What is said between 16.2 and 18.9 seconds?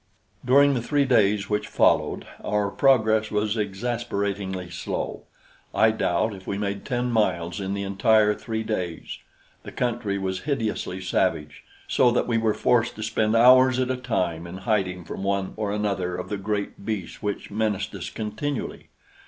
the great beasts which menaced us continually.